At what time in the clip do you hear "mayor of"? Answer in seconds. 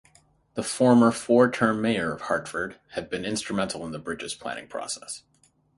1.79-2.21